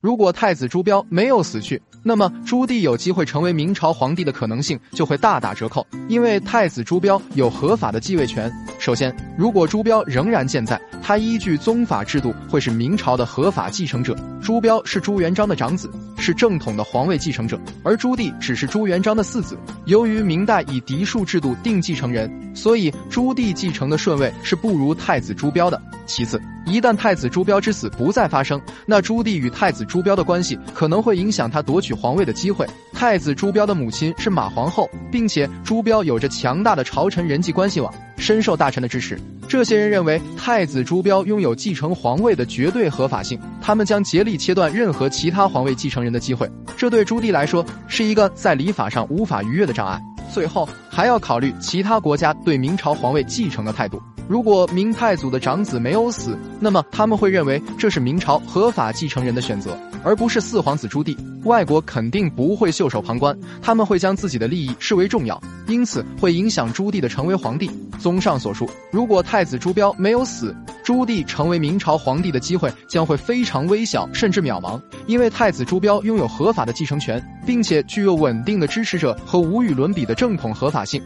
[0.00, 8.50] 如果太子朱标没有死去，那么朱棣有机会成为明朝皇帝的可能性就会大打折扣，因为太子朱标有合法的继位权。
[8.80, 14.16] 首先，如果朱标仍然健在，他依据宗法制度会是明朝的合法继承者。
[14.42, 19.54] 朱标是朱元璋的长子，是正统的皇位继承者，而朱棣只是朱元璋的四子。
[19.84, 25.78] 由于明代以嫡庶制度定继承人，所以朱棣继承的顺位是不如太子朱标的。
[26.06, 32.66] 其次，一旦太子朱标之死不再发生，那朱棣与太子朱标的关系可能会影响他夺取皇位的机会。
[32.94, 39.18] 太子朱标的母亲是马皇后，并且朱标有着强大的朝臣人际关系网，深受大臣的支持。
[39.48, 46.48] 这些人认为太子朱标拥有继承皇位的绝对合法性，他们将竭力切断任何其他皇位继承人的机会。
[46.76, 50.00] 这对朱棣来说是一个在礼法上无法逾越的障碍。
[50.30, 54.00] 最后，还要考虑其他国家对明朝皇位继承的态度。
[54.28, 61.16] 如果明太祖的长子没有死，那么他们会认为这是明朝合法继承人的选择，而不是四皇子朱棣。
[61.44, 67.68] 外国肯定不会袖手旁观，他们会将自己的利益视为重要，因此会影响朱棣的成为皇帝。
[67.98, 81.02] 综上所述，如果太子朱标没有死，朱棣成为明朝皇帝的机会将会非常微小，甚至渺茫，因为太子朱标拥有合法的继承权，并且具有稳定的支持者和无与伦比的正统合法性。